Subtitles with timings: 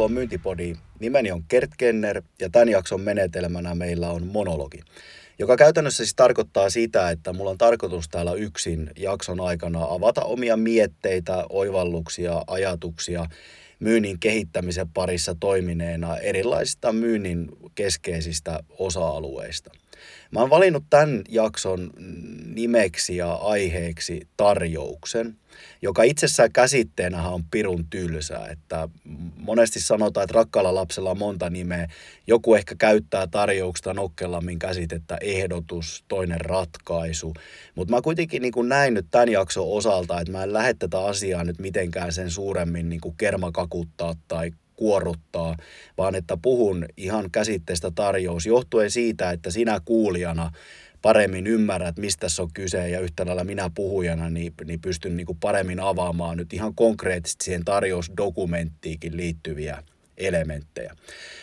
[0.00, 0.76] Tervetuloa Myyntipodiin.
[1.00, 4.80] Nimeni on Kert Kenner ja tämän jakson menetelmänä meillä on monologi,
[5.38, 10.56] joka käytännössä siis tarkoittaa sitä, että mulla on tarkoitus täällä yksin jakson aikana avata omia
[10.56, 13.26] mietteitä, oivalluksia, ajatuksia
[13.80, 19.70] myynnin kehittämisen parissa toimineena erilaisista myynnin keskeisistä osa-alueista.
[20.30, 21.90] Mä oon valinnut tämän jakson
[22.54, 25.36] nimeksi ja aiheeksi tarjouksen,
[25.82, 28.48] joka itsessään käsitteenä on pirun tylsää.
[28.48, 28.88] Että
[29.36, 31.88] monesti sanotaan, että rakkaalla lapsella on monta nimeä.
[32.26, 37.34] Joku ehkä käyttää tarjouksesta nokkelammin käsitettä ehdotus, toinen ratkaisu.
[37.74, 41.44] Mutta mä kuitenkin niin näin nyt tämän jakson osalta, että mä en lähde tätä asiaa
[41.44, 45.56] nyt mitenkään sen suuremmin niin kermakakuttaa tai kuorruttaa,
[45.98, 50.50] vaan että puhun ihan käsitteestä tarjous johtuen siitä, että sinä kuulijana
[51.02, 55.26] paremmin ymmärrät, mistä se on kyse ja yhtä lailla minä puhujana niin, niin pystyn niin
[55.26, 59.82] kuin paremmin avaamaan nyt ihan konkreettisesti siihen tarjousdokumenttiikin liittyviä
[60.16, 60.96] elementtejä.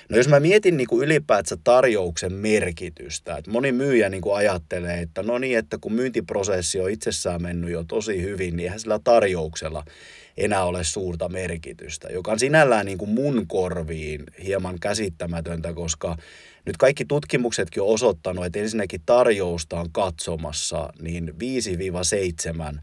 [0.09, 5.01] No jos mä mietin niin kuin ylipäätänsä tarjouksen merkitystä, että moni myyjä niin kuin ajattelee,
[5.01, 8.99] että no niin, että kun myyntiprosessi on itsessään mennyt jo tosi hyvin, niin eihän sillä
[9.03, 9.83] tarjouksella
[10.37, 16.17] enää ole suurta merkitystä, joka on sinällään niin kuin mun korviin hieman käsittämätöntä, koska
[16.65, 21.33] nyt kaikki tutkimuksetkin on osoittanut, että ensinnäkin tarjousta on katsomassa niin
[22.75, 22.79] 5-7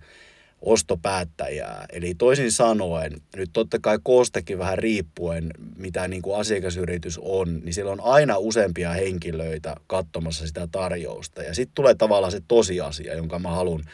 [0.61, 1.87] ostopäättäjää.
[1.93, 7.75] Eli toisin sanoen, nyt totta kai koostakin vähän riippuen, mitä niin kuin asiakasyritys on, niin
[7.75, 11.43] siellä on aina useampia henkilöitä katsomassa sitä tarjousta.
[11.43, 13.85] Ja sitten tulee tavallaan se tosiasia, jonka mä haluan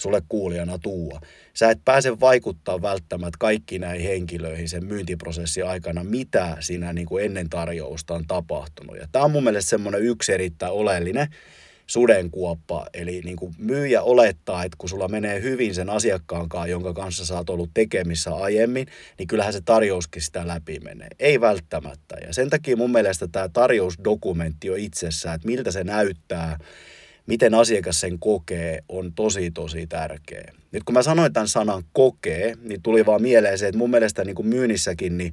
[0.00, 1.20] sulle kuulijana tuua.
[1.54, 7.24] Sä et pääse vaikuttaa välttämättä kaikki näihin henkilöihin sen myyntiprosessin aikana, mitä siinä niin kuin
[7.24, 8.96] ennen tarjousta on tapahtunut.
[8.96, 11.28] Ja tämä on mun mielestä semmoinen yksi erittäin oleellinen
[11.86, 12.86] sudenkuoppa.
[12.94, 17.36] Eli niin kuin myyjä olettaa, että kun sulla menee hyvin sen asiakkaankaan, jonka kanssa sä
[17.36, 18.86] oot ollut tekemissä aiemmin,
[19.18, 21.08] niin kyllähän se tarjouskin sitä läpi menee.
[21.18, 22.16] Ei välttämättä.
[22.26, 26.58] Ja sen takia mun mielestä tämä tarjousdokumentti on itsessään, että miltä se näyttää,
[27.26, 30.52] miten asiakas sen kokee, on tosi tosi tärkeä.
[30.72, 34.24] Nyt kun mä sanoin tämän sanan kokee, niin tuli vaan mieleen se, että mun mielestä
[34.24, 35.32] niin kuin myynnissäkin, niin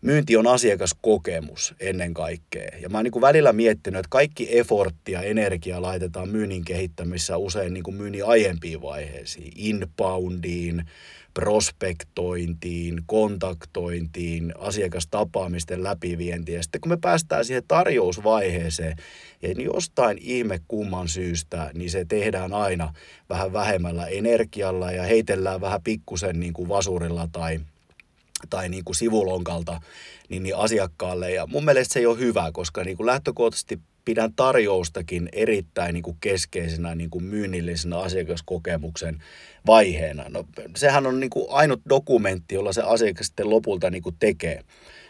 [0.00, 2.68] myynti on asiakaskokemus ennen kaikkea.
[2.80, 7.74] Ja mä oon niin välillä miettinyt, että kaikki effortti ja energia laitetaan myynnin kehittämisessä usein
[7.74, 9.52] niin kuin myynnin aiempiin vaiheisiin.
[9.56, 10.84] Inboundiin,
[11.34, 16.56] prospektointiin, kontaktointiin, asiakastapaamisten läpivientiin.
[16.56, 18.96] Ja sitten kun me päästään siihen tarjousvaiheeseen,
[19.42, 22.92] ja niin jostain ihme kumman syystä, niin se tehdään aina
[23.28, 27.60] vähän vähemmällä energialla ja heitellään vähän pikkusen niin kuin vasurilla tai
[28.50, 29.80] tai niin kuin sivulonkalta
[30.28, 31.30] niin, niin asiakkaalle.
[31.30, 36.02] Ja mun mielestä se ei ole hyvä, koska niin kuin lähtökohtaisesti pidän tarjoustakin erittäin niin
[36.02, 39.22] kuin keskeisenä niin kuin myynnillisenä asiakaskokemuksen
[39.66, 40.24] vaiheena.
[40.28, 40.44] No,
[40.76, 44.62] sehän on niin kuin ainut dokumentti, jolla se asiakas sitten lopulta niin kuin tekee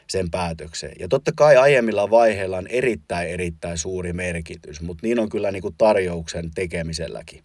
[0.09, 0.93] sen päätöksen.
[0.99, 5.63] Ja totta kai aiemmilla vaiheilla on erittäin, erittäin suuri merkitys, mutta niin on kyllä niin
[5.63, 7.45] kuin tarjouksen tekemiselläkin.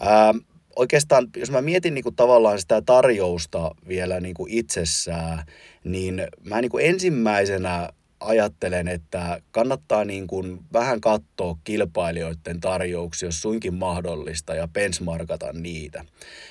[0.00, 0.34] Ää,
[0.76, 5.42] oikeastaan, jos mä mietin niin kuin tavallaan sitä tarjousta vielä niin kuin itsessään,
[5.84, 7.88] niin mä niin kuin ensimmäisenä
[8.24, 16.04] ajattelen, että kannattaa niin kuin vähän katsoa kilpailijoiden tarjouksia, jos suinkin mahdollista, ja benchmarkata niitä.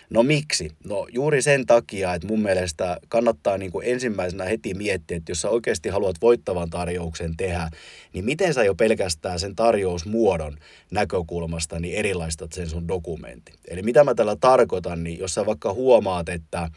[0.09, 0.71] No miksi?
[0.85, 5.41] No juuri sen takia, että mun mielestä kannattaa niin kuin ensimmäisenä heti miettiä, että jos
[5.41, 7.69] sä oikeasti haluat voittavan tarjouksen tehdä,
[8.13, 10.57] niin miten sä jo pelkästään sen tarjousmuodon
[10.91, 13.55] näkökulmasta niin erilaistat sen sun dokumentin.
[13.67, 16.69] Eli mitä mä tällä tarkoitan, niin jos sä vaikka huomaat, että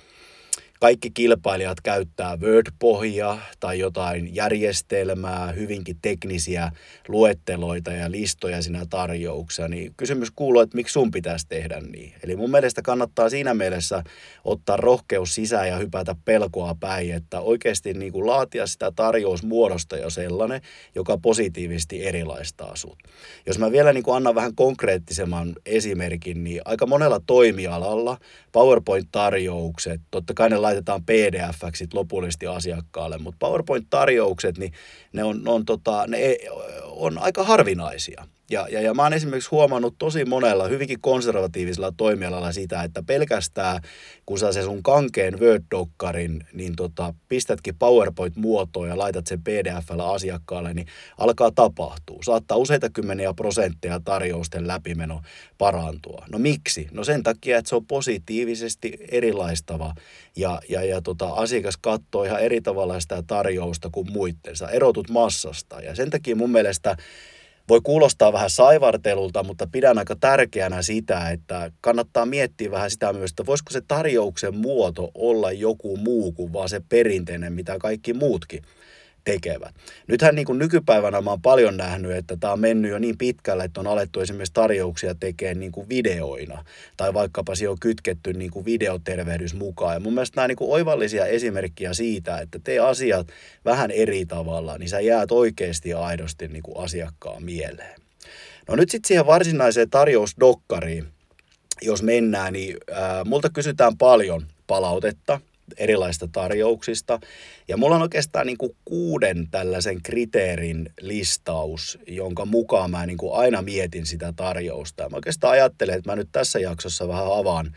[0.84, 6.70] kaikki kilpailijat käyttää Word-pohjaa tai jotain järjestelmää, hyvinkin teknisiä
[7.08, 12.12] luetteloita ja listoja siinä tarjouksessa, niin kysymys kuuluu, että miksi sun pitäisi tehdä niin.
[12.22, 14.02] Eli mun mielestä kannattaa siinä mielessä
[14.44, 20.10] ottaa rohkeus sisään ja hypätä pelkoa päin, että oikeasti niin kuin laatia sitä tarjousmuodosta jo
[20.10, 20.60] sellainen,
[20.94, 22.98] joka positiivisesti erilaistaa sut.
[23.46, 28.19] Jos mä vielä niin kuin annan vähän konkreettisemman esimerkin, niin aika monella toimialalla
[28.52, 34.73] PowerPoint-tarjoukset, totta kai ne laitetaan pdf-ksi lopullisesti asiakkaalle, mutta PowerPoint-tarjoukset, niin
[35.12, 36.37] ne on, ne on, tota, ne e,
[36.82, 38.25] on aika harvinaisia.
[38.50, 43.81] Ja, ja, ja mä oon esimerkiksi huomannut tosi monella hyvinkin konservatiivisella toimialalla sitä, että pelkästään
[44.26, 50.75] kun sä se sun kankeen Word-dokkarin, niin tota, pistätkin PowerPoint-muotoon ja laitat sen PDFllä asiakkaalle,
[50.75, 50.87] niin
[51.19, 52.19] alkaa tapahtua.
[52.25, 55.20] Saattaa useita kymmeniä prosentteja tarjousten läpimeno
[55.58, 56.26] parantua.
[56.31, 56.88] No miksi?
[56.93, 59.94] No sen takia, että se on positiivisesti erilaistava
[60.37, 64.70] ja, ja, ja tota, asiakas katsoo ihan eri tavalla sitä tarjousta kuin muittensa.
[64.70, 66.97] Erotut massasta ja sen takia mun mielestä
[67.69, 73.31] voi kuulostaa vähän saivartelulta, mutta pidän aika tärkeänä sitä, että kannattaa miettiä vähän sitä myös,
[73.31, 78.62] että voisiko se tarjouksen muoto olla joku muu kuin vaan se perinteinen, mitä kaikki muutkin
[79.25, 79.75] tekevät.
[80.06, 83.65] Nythän niin kuin nykypäivänä mä oon paljon nähnyt, että tämä on mennyt jo niin pitkälle,
[83.65, 86.65] että on alettu esimerkiksi tarjouksia tekemään niin kuin videoina.
[86.97, 89.94] Tai vaikkapa se on kytketty niin kuin videotervehdys mukaan.
[89.94, 93.26] Ja mun mielestä nämä niin kuin oivallisia esimerkkejä siitä, että tee asiat
[93.65, 98.00] vähän eri tavalla, niin sä jäät oikeasti aidosti niin kuin asiakkaan mieleen.
[98.69, 101.05] No nyt sitten siihen varsinaiseen tarjousdokkariin,
[101.82, 105.41] jos mennään, niin ää, multa kysytään paljon palautetta
[105.76, 107.20] erilaisista tarjouksista.
[107.69, 113.34] Ja mulla on oikeastaan niin kuin kuuden tällaisen kriteerin listaus, jonka mukaan mä niin kuin
[113.34, 115.02] aina mietin sitä tarjousta.
[115.02, 117.76] Ja mä oikeastaan ajattelen, että mä nyt tässä jaksossa vähän avaan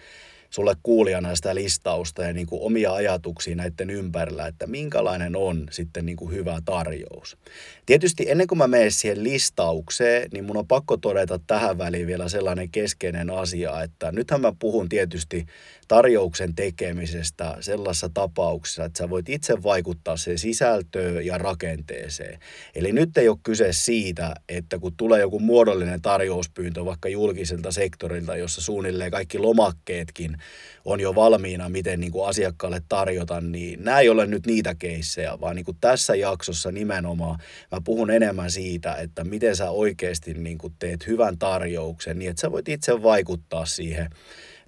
[0.49, 6.05] sulle kuulijana sitä listausta ja niin kuin omia ajatuksia näiden ympärillä, että minkälainen on sitten
[6.05, 7.37] niin kuin hyvä tarjous.
[7.85, 12.29] Tietysti ennen kuin mä menen siihen listaukseen, niin mun on pakko todeta tähän väliin vielä
[12.29, 15.45] sellainen keskeinen asia, että nythän mä puhun tietysti
[15.87, 22.39] tarjouksen tekemisestä sellaisessa tapauksessa, että sä voit itse vaikuttaa sen sisältöön ja rakenteeseen.
[22.75, 28.35] Eli nyt ei ole kyse siitä, että kun tulee joku muodollinen tarjouspyyntö vaikka julkiselta sektorilta,
[28.35, 30.36] jossa suunnilleen kaikki lomakkeetkin
[30.85, 35.39] on jo valmiina, miten niin kuin asiakkaalle tarjota, niin nämä ei ole nyt niitä keissejä,
[35.41, 37.39] vaan niin kuin tässä jaksossa nimenomaan
[37.71, 42.41] mä puhun enemmän siitä, että miten sä oikeasti niin kuin teet hyvän tarjouksen niin, että
[42.41, 44.09] sä voit itse vaikuttaa siihen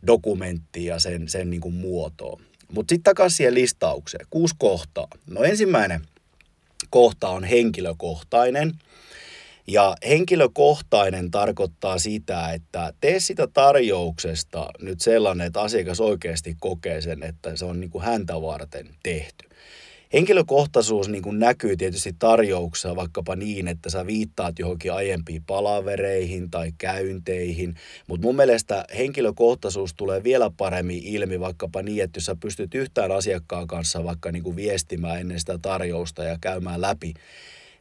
[0.07, 2.41] dokumenttiin ja sen, sen niin kuin muotoon.
[2.71, 4.25] Mutta sitten takaisin siihen listaukseen.
[4.29, 5.07] Kuusi kohtaa.
[5.29, 6.01] No ensimmäinen
[6.89, 8.73] kohta on henkilökohtainen.
[9.71, 17.23] Ja henkilökohtainen tarkoittaa sitä, että tee sitä tarjouksesta nyt sellainen, että asiakas oikeasti kokee sen,
[17.23, 19.49] että se on niin kuin häntä varten tehty.
[20.13, 26.71] Henkilökohtaisuus niin kuin näkyy tietysti tarjouksessa vaikkapa niin, että sä viittaat johonkin aiempiin palavereihin tai
[26.77, 27.75] käynteihin,
[28.07, 33.11] mutta mun mielestä henkilökohtaisuus tulee vielä paremmin ilmi vaikkapa niin, että jos sä pystyt yhtään
[33.11, 37.13] asiakkaan kanssa vaikka niin kuin viestimään ennen sitä tarjousta ja käymään läpi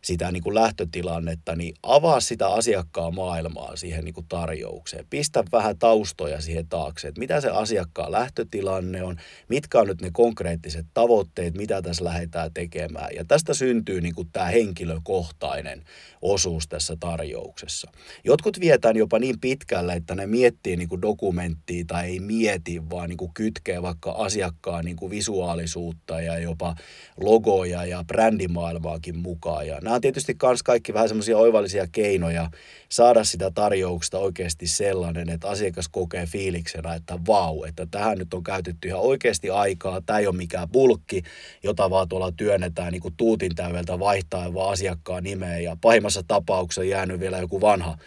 [0.09, 5.07] sitä niin kuin lähtötilannetta, niin avaa sitä asiakkaan maailmaa siihen niin kuin tarjoukseen.
[5.11, 9.17] Pistä vähän taustoja siihen taakse, että mitä se asiakkaan lähtötilanne on,
[9.49, 13.09] mitkä on nyt ne konkreettiset tavoitteet, mitä tässä lähdetään tekemään.
[13.15, 15.83] Ja tästä syntyy niin kuin tämä henkilökohtainen
[16.23, 17.91] osuus tässä tarjouksessa.
[18.25, 23.09] Jotkut vietään jopa niin pitkälle, että ne miettii niin kuin dokumenttia tai ei mieti, vaan
[23.09, 26.75] niin kuin kytkee vaikka asiakkaan niin kuin visuaalisuutta ja jopa
[27.21, 29.67] logoja ja brändimaailmaakin mukaan.
[29.67, 32.51] Ja nämä on tietysti myös kaikki vähän semmoisia oivallisia keinoja
[32.89, 38.43] saada sitä tarjouksesta oikeasti sellainen, että asiakas kokee fiiliksenä, että vau, että tähän nyt on
[38.43, 41.23] käytetty ihan oikeasti aikaa, tämä ei ole mikään bulkki,
[41.63, 46.85] jota vaan tuolla työnnetään niin kuin tuutin täydeltä vaihtaa vaan asiakkaan nimeä ja pahimmassa tapauksessa
[46.85, 47.99] jäänyt vielä joku vanha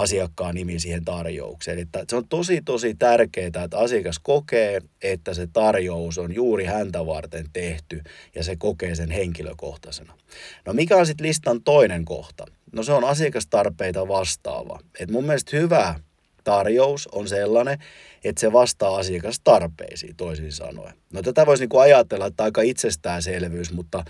[0.00, 1.78] asiakkaan nimi siihen tarjoukseen.
[1.78, 7.06] Että se on tosi tosi tärkeää, että asiakas kokee, että se tarjous on juuri häntä
[7.06, 8.02] varten tehty
[8.34, 10.12] ja se kokee sen henkilökohtaisena.
[10.66, 12.44] No mikä on sitten listan toinen kohta?
[12.72, 14.78] No se on asiakastarpeita vastaava.
[15.00, 15.94] Et mun mielestä hyvä
[16.44, 17.78] tarjous on sellainen,
[18.24, 20.94] että se vastaa asiakastarpeisiin toisin sanoen.
[21.12, 24.04] No tätä voisi niinku ajatella, että aika itsestäänselvyys, mutta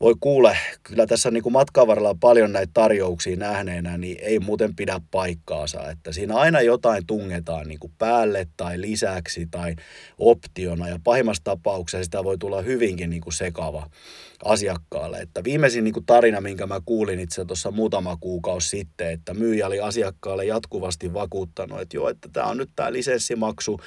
[0.00, 4.76] voi kuule, kyllä tässä niin kuin matkan varrella paljon näitä tarjouksia nähneenä, niin ei muuten
[4.76, 5.90] pidä paikkaansa.
[5.90, 9.74] Että siinä aina jotain tungetaan niin kuin päälle tai lisäksi tai
[10.18, 13.90] optiona ja pahimmassa tapauksessa sitä voi tulla hyvinkin niin kuin sekava
[14.44, 15.18] asiakkaalle.
[15.18, 19.66] Että viimeisin niin kuin tarina, minkä mä kuulin itse tuossa muutama kuukausi sitten, että myyjä
[19.66, 23.80] oli asiakkaalle jatkuvasti vakuuttanut, että joo, että tämä on nyt tämä lisenssimaksu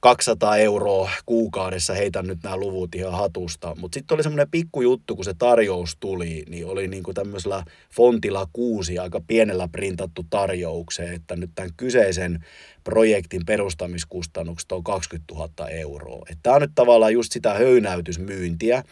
[0.00, 3.74] 200 euroa kuukaudessa, heitän nyt nämä luvut ihan hatusta.
[3.80, 7.64] Mutta sitten oli semmoinen pikkujuttu, kun se tarjous tuli, niin oli niin kuin tämmöisellä
[7.94, 12.44] fontilla kuusi aika pienellä printattu tarjoukseen, että nyt tämän kyseisen
[12.84, 16.26] projektin perustamiskustannukset on 20 000 euroa.
[16.42, 18.82] Tämä on nyt tavallaan just sitä höynäytysmyyntiä,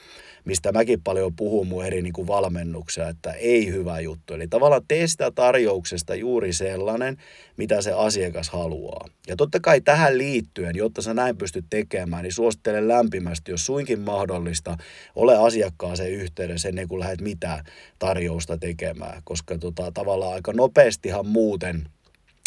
[0.49, 4.35] mistä mäkin paljon puhun mun eri niin valmennuksia, että ei hyvä juttu.
[4.35, 7.17] Eli tavallaan tee sitä tarjouksesta juuri sellainen,
[7.57, 9.09] mitä se asiakas haluaa.
[9.27, 14.01] Ja totta kai tähän liittyen, jotta sä näin pystyt tekemään, niin suosittelen lämpimästi, jos suinkin
[14.01, 14.77] mahdollista,
[15.15, 17.65] ole asiakkaaseen yhteydessä ennen kuin lähdet mitään
[17.99, 21.85] tarjousta tekemään, koska tota, tavallaan aika nopeastihan muuten–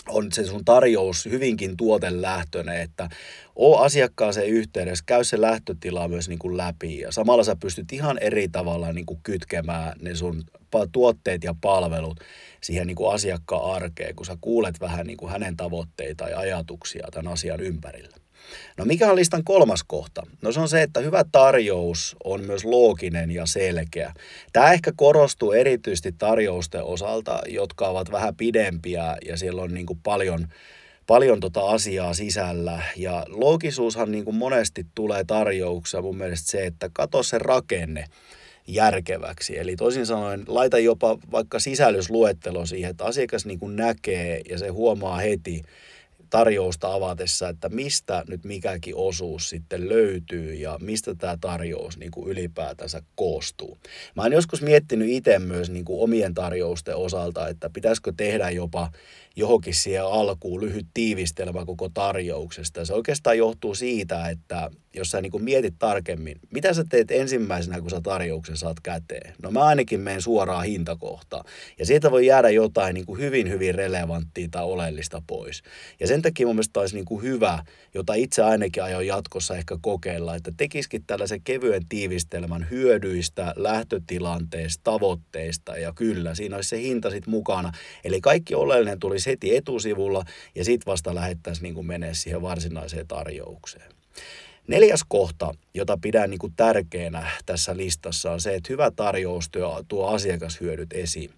[0.09, 3.09] on se sun tarjous hyvinkin tuotelähtöinen, että
[3.55, 8.17] oo asiakkaaseen yhteydessä, käy se lähtötila myös niin kuin läpi ja samalla sä pystyt ihan
[8.21, 10.43] eri tavalla niin kuin kytkemään ne sun
[10.91, 12.19] tuotteet ja palvelut
[12.61, 17.07] siihen niin kuin asiakkaan arkeen, kun sä kuulet vähän niin kuin hänen tavoitteita ja ajatuksia
[17.11, 18.20] tämän asian ympärillä.
[18.77, 20.27] No mikä on listan kolmas kohta?
[20.41, 24.13] No se on se, että hyvä tarjous on myös looginen ja selkeä.
[24.53, 29.99] Tämä ehkä korostuu erityisesti tarjousten osalta, jotka ovat vähän pidempiä ja siellä on niin kuin
[30.03, 30.47] paljon
[31.07, 32.81] paljon tota asiaa sisällä.
[32.97, 38.05] Ja loogisuushan niin kuin monesti tulee tarjouksessa mun mielestä se, että katso se rakenne
[38.67, 39.57] järkeväksi.
[39.57, 44.67] Eli toisin sanoen laita jopa vaikka sisällysluettelo siihen, että asiakas niin kuin näkee ja se
[44.67, 45.61] huomaa heti,
[46.31, 52.29] tarjousta avatessa, että mistä nyt mikäkin osuus sitten löytyy ja mistä tämä tarjous niin kuin
[52.29, 53.77] ylipäätänsä koostuu.
[54.15, 58.91] Mä oon joskus miettinyt itse myös niin kuin omien tarjousten osalta, että pitäisikö tehdä jopa
[59.35, 62.85] johonkin siihen alkuun lyhyt tiivistelmä koko tarjouksesta.
[62.85, 67.89] Se oikeastaan johtuu siitä, että jos sä niin mietit tarkemmin, mitä sä teet ensimmäisenä, kun
[67.89, 69.33] sä tarjouksen saat käteen?
[69.43, 71.45] No mä ainakin menen suoraan hintakohtaan.
[71.79, 75.63] Ja siitä voi jäädä jotain niin hyvin, hyvin relevanttia tai oleellista pois.
[75.99, 80.35] Ja sen takia mun mielestä olisi niin hyvä, jota itse ainakin aion jatkossa ehkä kokeilla,
[80.35, 87.31] että tekisikin tällaisen kevyen tiivistelmän hyödyistä, lähtötilanteista, tavoitteista ja kyllä, siinä olisi se hinta sitten
[87.31, 87.71] mukana.
[88.03, 90.23] Eli kaikki oleellinen tulisi heti etusivulla
[90.55, 93.91] ja sitten vasta lähettäisiin niin menee siihen varsinaiseen tarjoukseen.
[94.67, 100.07] Neljäs kohta, jota pidän niin kuin tärkeänä tässä listassa, on se, että hyvä tarjoustyö tuo
[100.07, 101.29] asiakashyödyt esiin.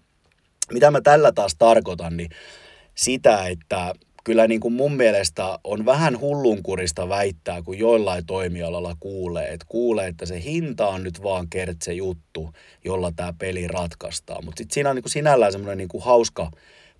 [0.72, 2.30] Mitä mä tällä taas tarkoitan, niin
[2.94, 9.52] sitä, että kyllä niin kuin mun mielestä on vähän hullunkurista väittää, kun joillain toimialalla kuulee,
[9.52, 12.50] että kuulee, että se hinta on nyt vaan kertse juttu,
[12.84, 14.44] jolla tämä peli ratkaistaan.
[14.44, 16.50] Mutta sitten siinä on niin kuin sinällään semmoinen niin kuin hauska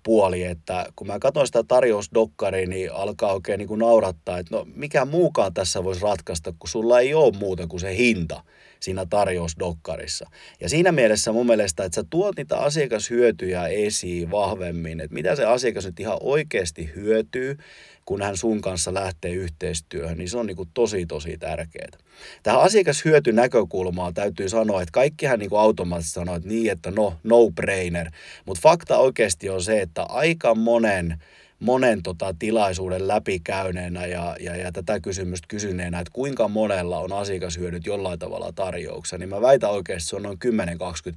[0.05, 4.67] puoli, että kun mä katson sitä tarjousdokkaria, niin alkaa oikein niin kuin naurattaa, että no
[4.75, 8.43] mikä muukaan tässä voisi ratkaista, kun sulla ei ole muuta kuin se hinta
[8.79, 10.29] siinä tarjousdokkarissa.
[10.61, 15.45] Ja siinä mielessä mun mielestä, että sä tuot niitä asiakashyötyjä esiin vahvemmin, että mitä se
[15.45, 17.57] asiakas nyt ihan oikeasti hyötyy,
[18.05, 21.97] kun hän sun kanssa lähtee yhteistyöhön, niin se on niin kuin tosi tosi tärkeää.
[22.43, 27.51] Tähän asiakashyötynäkökulmaan täytyy sanoa, että kaikkihan niin kuin automaattisesti sanoo, että niin, että no, no
[27.55, 28.11] brainer.
[28.45, 31.23] Mutta fakta oikeasti on se, että aika monen
[31.59, 37.85] monen tota, tilaisuuden läpikäyneenä ja, ja, ja tätä kysymystä kysyneenä, että kuinka monella on asiakashyödyt
[37.85, 40.49] jollain tavalla tarjouksessa, niin mä väitän oikeasti, se on noin 10-20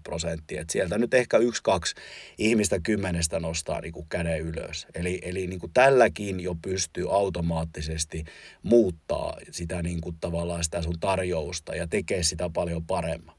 [0.02, 0.61] prosenttia.
[0.61, 1.95] Että sieltä nyt ehkä yksi, kaksi
[2.38, 4.87] ihmistä kymmenestä nostaa niin kuin käden ylös.
[4.95, 8.25] Eli, eli niin kuin tälläkin jo pystyy automaattisesti
[8.62, 13.38] muuttaa sitä niin kuin tavallaan sitä sun tarjousta ja tekee sitä paljon paremmin.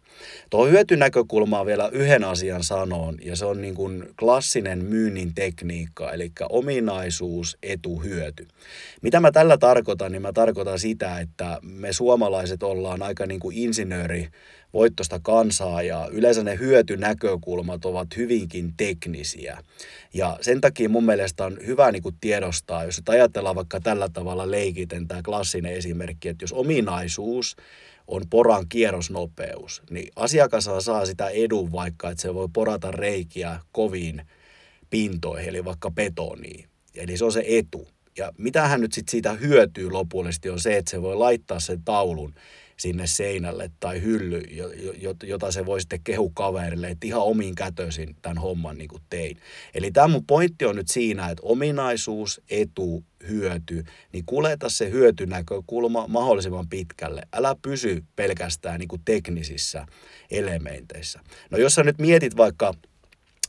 [0.50, 6.32] Tuo hyötynäkökulmaa vielä yhden asian sanoon, ja se on niin kuin klassinen myynnin tekniikka, eli
[6.50, 8.48] ominaisuus, etu, hyöty.
[9.01, 13.58] Mitä mä tällä tarkoitan, niin mä tarkoitan sitä, että me suomalaiset ollaan aika niin kuin
[13.58, 14.30] insinööri
[14.74, 19.58] voittosta kansaa ja yleensä ne hyötynäkökulmat ovat hyvinkin teknisiä.
[20.13, 24.51] Ja sen takia mun mielestä on hyvä niin kuin tiedostaa, jos ajatellaan vaikka tällä tavalla
[24.51, 27.56] leikiten tämä klassinen esimerkki, että jos ominaisuus
[28.10, 34.22] on poran kierrosnopeus, niin asiakas saa sitä edun vaikka, että se voi porata reikiä koviin
[34.89, 36.70] pintoihin, eli vaikka betoniin.
[36.96, 37.88] Eli se on se etu.
[38.18, 41.84] Ja mitä hän nyt sitten siitä hyötyy lopullisesti on se, että se voi laittaa sen
[41.84, 42.34] taulun
[42.79, 44.41] sinne seinälle tai hylly,
[45.24, 49.38] jota se voi sitten kehu kaverille, että ihan omiin kätöisin tämän homman niin kuin tein.
[49.74, 53.83] Eli tämä mun pointti on nyt siinä, että ominaisuus, etu, hyöty,
[54.13, 57.21] niin kuleta se hyötynäkökulma mahdollisimman pitkälle.
[57.33, 59.86] Älä pysy pelkästään niin kuin teknisissä
[60.31, 61.19] elementeissä.
[61.50, 62.74] No jos sä nyt mietit vaikka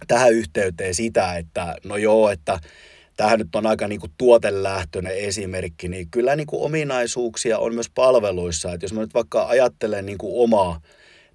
[0.06, 2.58] tähän yhteyteen sitä, että no joo, että
[3.20, 7.90] tämähän nyt on aika niin kuin tuotelähtöinen esimerkki, niin kyllä niin kuin ominaisuuksia on myös
[7.94, 8.72] palveluissa.
[8.72, 10.80] Että jos mä nyt vaikka ajattelen niin kuin omaa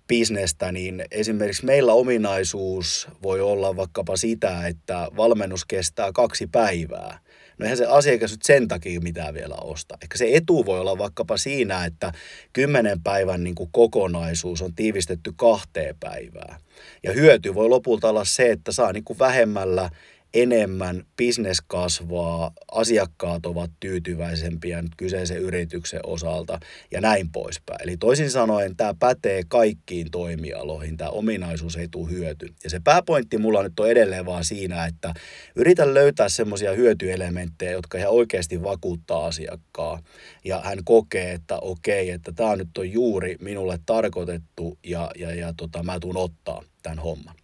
[0.07, 7.19] bisnestä, niin esimerkiksi meillä ominaisuus voi olla vaikkapa sitä, että valmennus kestää kaksi päivää.
[7.57, 9.97] No eihän se asiakas nyt sen takia mitään vielä osta.
[10.01, 12.11] Ehkä se etu voi olla vaikkapa siinä, että
[12.53, 16.59] kymmenen päivän niin kuin kokonaisuus on tiivistetty kahteen päivään.
[17.03, 19.89] Ja hyöty voi lopulta olla se, että saa niin kuin vähemmällä
[20.35, 26.59] enemmän, bisnes kasvaa, asiakkaat ovat tyytyväisempiä nyt kyseisen yrityksen osalta
[26.91, 27.81] ja näin poispäin.
[27.83, 32.53] Eli toisin sanoen tämä pätee kaikkiin toimialoihin, tämä ominaisuus ei tule hyöty.
[32.63, 35.13] Ja se pääpointti mulla nyt on edelleen vaan siinä, että
[35.55, 39.99] yritän löytää semmoisia hyötyelementtejä, jotka ihan oikeasti vakuuttaa asiakkaa
[40.45, 45.53] ja hän kokee, että okei, että tämä nyt on juuri minulle tarkoitettu ja, ja, ja
[45.57, 47.35] tota, mä tuun ottaa tämän homman.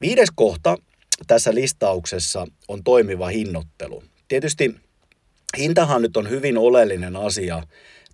[0.00, 0.76] Viides kohta
[1.26, 4.02] tässä listauksessa on toimiva hinnoittelu.
[4.28, 4.74] Tietysti
[5.58, 7.62] hintahan nyt on hyvin oleellinen asia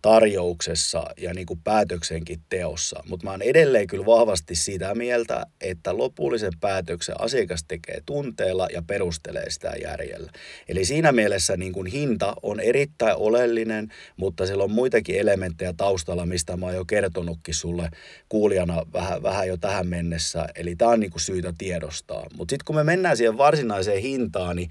[0.02, 3.02] tarjouksessa ja niin kuin päätöksenkin teossa.
[3.08, 8.82] Mutta mä oon edelleen kyllä vahvasti sitä mieltä, että lopullisen päätöksen asiakas tekee tunteella ja
[8.86, 10.32] perustelee sitä järjellä.
[10.68, 16.26] Eli siinä mielessä niin kuin hinta on erittäin oleellinen, mutta siellä on muitakin elementtejä taustalla,
[16.26, 17.90] mistä mä oon jo kertonutkin sulle
[18.28, 20.46] kuulijana vähän, vähän jo tähän mennessä.
[20.54, 22.26] Eli tämä on niin kuin syytä tiedostaa.
[22.36, 24.70] Mutta sitten kun me mennään siihen varsinaiseen hintaan, niin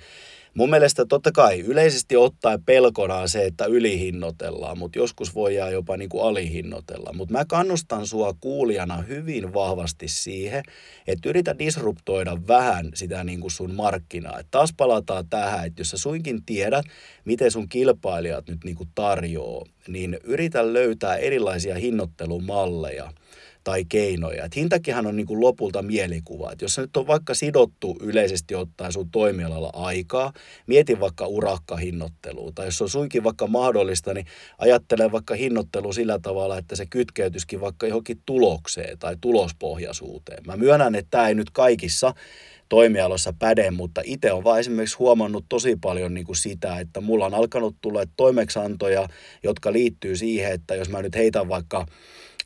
[0.53, 5.97] Mun mielestä totta kai yleisesti ottaen pelkona on se, että ylihinnoitellaan, mutta joskus voidaan jopa
[5.97, 7.13] niin kuin alihinnoitella.
[7.13, 10.63] Mutta mä kannustan sua kuulijana hyvin vahvasti siihen,
[11.07, 14.39] että yritä disruptoida vähän sitä niin kuin sun markkinaa.
[14.39, 16.85] Et taas palataan tähän, että jos sä suinkin tiedät,
[17.25, 23.11] miten sun kilpailijat nyt niin kuin tarjoaa, niin yritä löytää erilaisia hinnoittelumalleja–
[23.63, 24.45] tai keinoja.
[24.45, 26.51] Et hintakinhan on niin kuin lopulta mielikuva.
[26.51, 30.33] Et jos nyt on vaikka sidottu yleisesti ottaen sun toimialalla aikaa,
[30.67, 32.51] mieti vaikka urakkahinnoittelua.
[32.55, 34.25] Tai jos on suinkin vaikka mahdollista, niin
[34.57, 40.43] ajattele vaikka hinnoittelu sillä tavalla, että se kytkeytyskin vaikka johonkin tulokseen tai tulospohjaisuuteen.
[40.47, 42.13] Mä myönnän, että tämä ei nyt kaikissa
[42.69, 47.25] toimialoissa päde, mutta itse on vaan esimerkiksi huomannut tosi paljon niin kuin sitä, että mulla
[47.25, 49.07] on alkanut tulla toimeksantoja,
[49.43, 51.85] jotka liittyy siihen, että jos mä nyt heitän vaikka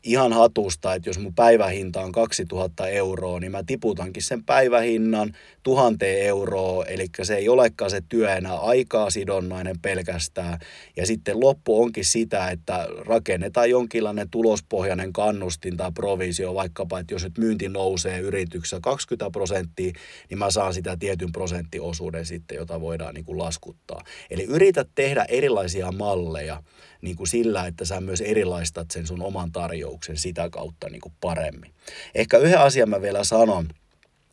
[0.06, 5.32] ihan hatusta, että jos mun päivähinta on 2000 euroa, niin mä tiputankin sen päivähinnan
[5.62, 10.58] 1000 euroa, eli se ei olekaan se työ enää aikaa sidonnainen pelkästään.
[10.96, 17.24] Ja sitten loppu onkin sitä, että rakennetaan jonkinlainen tulospohjainen kannustin tai provisio, vaikkapa, että jos
[17.24, 19.92] nyt myynti nousee yrityksessä 20 prosenttia,
[20.30, 24.00] niin mä saan sitä tietyn prosenttiosuuden sitten, jota voidaan niin kuin laskuttaa.
[24.30, 26.62] Eli yritä tehdä erilaisia malleja,
[27.06, 31.14] niin kuin sillä, että sä myös erilaistat sen sun oman tarjouksen sitä kautta niin kuin
[31.20, 31.74] paremmin.
[32.14, 33.68] Ehkä yhden asian mä vielä sanon,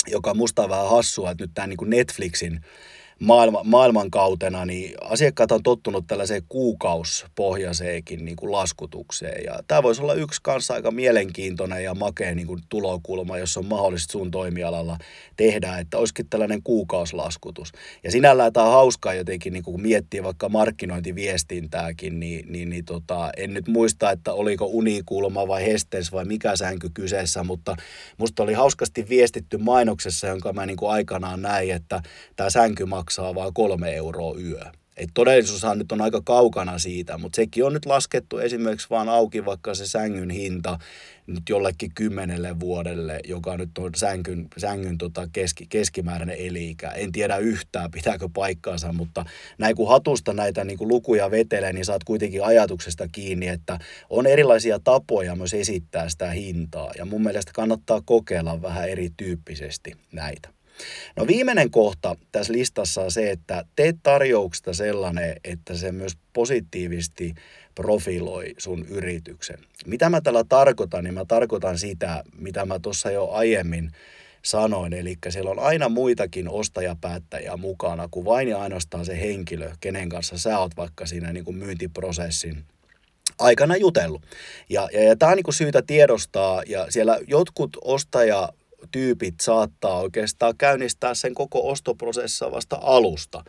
[0.07, 2.61] joka musta on vähän hassua, että nyt tämä niin Netflixin
[3.19, 9.43] maailma, maailmankautena, niin asiakkaat on tottunut tällaiseen kuukauspohjaiseenkin niin kuin laskutukseen.
[9.45, 13.65] Ja tämä voisi olla yksi kanssa aika mielenkiintoinen ja makea niin kuin tulokulma, jos on
[13.65, 14.97] mahdollista sun toimialalla
[15.37, 17.71] tehdä, että olisikin tällainen kuukauslaskutus.
[18.03, 22.85] Ja sinällään tämä on hauskaa jotenkin, niin kuin kun miettii vaikka markkinointiviestintääkin, niin, niin, niin
[22.85, 27.75] tota, en nyt muista, että oliko unikulma vai hestens vai mikä sänky kyseessä, mutta
[28.17, 32.01] musta oli hauskasti viestitty mainoksessa, jonka mä niin kuin aikanaan näin, että
[32.35, 32.85] tämä sänky
[33.35, 34.61] vain kolme euroa yö.
[34.97, 39.45] Et todellisuushan nyt on aika kaukana siitä, mutta sekin on nyt laskettu esimerkiksi vaan auki
[39.45, 40.79] vaikka se sängyn hinta
[41.27, 46.89] nyt jollekin kymmenelle vuodelle, joka nyt on sängyn, sängyn tota keski, keskimääräinen eliikä.
[46.89, 49.25] En tiedä yhtään, pitääkö paikkaansa, mutta
[49.57, 54.27] näin kun hatusta näitä niin kuin lukuja vetelee, niin saat kuitenkin ajatuksesta kiinni, että on
[54.27, 56.91] erilaisia tapoja myös esittää sitä hintaa.
[56.97, 60.52] Ja mun mielestä kannattaa kokeilla vähän erityyppisesti näitä.
[61.15, 67.33] No viimeinen kohta tässä listassa on se, että teet tarjouksesta sellainen, että se myös positiivisesti
[67.75, 69.57] profiloi sun yrityksen.
[69.85, 73.91] Mitä mä tällä tarkoitan, niin mä tarkoitan sitä, mitä mä tuossa jo aiemmin
[74.43, 80.09] sanoin, eli siellä on aina muitakin ostajapäättäjiä mukana kuin vain ja ainoastaan se henkilö, kenen
[80.09, 82.63] kanssa sä oot vaikka siinä niin kuin myyntiprosessin
[83.39, 84.21] aikana jutellut.
[84.69, 88.49] Ja, ja, ja tämä on niin kuin syytä tiedostaa, ja siellä jotkut ostaja
[88.91, 93.43] tyypit saattaa oikeastaan käynnistää sen koko ostoprosessa vasta alusta.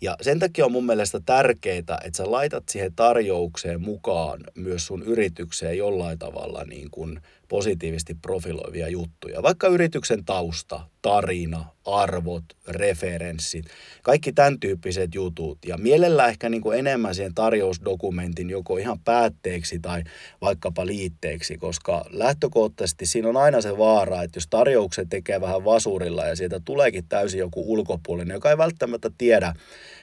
[0.00, 5.02] Ja sen takia on mun mielestä tärkeää, että sä laitat siihen tarjoukseen mukaan myös sun
[5.02, 9.42] yritykseen jollain tavalla niin kuin positiivisesti profiloivia juttuja.
[9.42, 13.64] Vaikka yrityksen tausta, tarina, arvot, referenssit,
[14.02, 15.58] kaikki tämän tyyppiset jutut.
[15.66, 20.04] Ja mielellään ehkä niin kuin enemmän siihen tarjousdokumentin joko ihan päätteeksi tai
[20.40, 26.26] vaikkapa liitteeksi, koska lähtökohtaisesti siinä on aina se vaara, että jos tarjoukset tekee vähän vasurilla
[26.26, 29.54] ja sieltä tuleekin täysin joku ulkopuolinen, joka ei välttämättä tiedä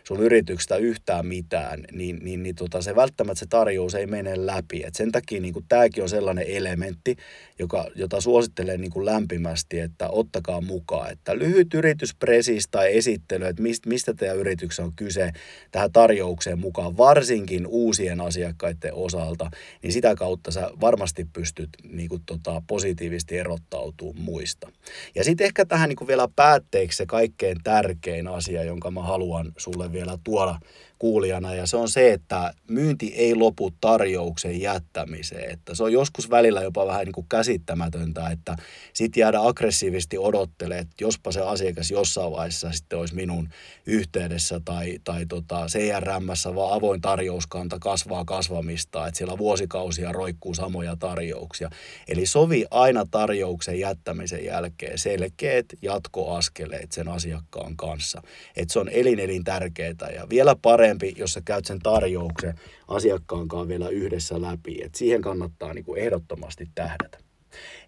[0.03, 4.83] sun yrityksestä yhtään mitään, niin, niin, niin tota, se välttämättä se tarjous ei mene läpi.
[4.83, 7.15] Et sen takia niin tämäkin on sellainen elementti,
[7.59, 10.84] joka, jota suosittelen niin kuin lämpimästi, että ottakaa mukaan.
[11.11, 15.31] Että lyhyt yrityspresis tai esittely, että mistä, mistä teidän yrityksessä on kyse
[15.71, 19.51] tähän tarjoukseen mukaan, varsinkin uusien asiakkaiden osalta,
[19.83, 24.71] niin sitä kautta sä varmasti pystyt niin kuin, tota, positiivisesti erottautumaan muista.
[25.15, 29.51] Ja sitten ehkä tähän niin kuin vielä päätteeksi se kaikkein tärkein asia, jonka mä haluan
[29.57, 30.59] sulle vielä tuoda
[31.05, 35.51] kuulijana ja se on se, että myynti ei lopu tarjouksen jättämiseen.
[35.51, 38.55] Että se on joskus välillä jopa vähän niin kuin käsittämätöntä, että
[38.93, 43.49] sitten jäädä aggressiivisesti odottelee, että jospa se asiakas jossain vaiheessa sitten olisi minun
[43.85, 50.95] yhteydessä tai, tai tota CRMssä vaan avoin tarjouskanta kasvaa kasvamista, että siellä vuosikausia roikkuu samoja
[50.95, 51.69] tarjouksia.
[52.07, 58.21] Eli sovi aina tarjouksen jättämisen jälkeen selkeät jatkoaskeleet sen asiakkaan kanssa.
[58.55, 62.55] Että se on elin elin tärkeää ja vielä paremmin parempi, jos sä käyt sen tarjouksen
[62.87, 64.83] asiakkaankaan vielä yhdessä läpi.
[64.83, 67.17] Et siihen kannattaa niin kuin ehdottomasti tähdätä.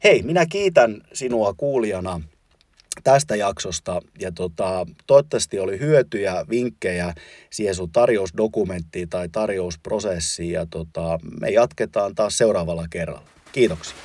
[0.04, 2.22] Hei, minä kiitän sinua kuulijana
[3.04, 7.13] tästä jaksosta ja tota, toivottavasti oli hyötyjä, vinkkejä
[7.50, 13.28] siihen sun tarjousdokumenttiin tai tarjousprosessiin ja tota, me jatketaan taas seuraavalla kerralla.
[13.52, 13.96] Kiitoksia.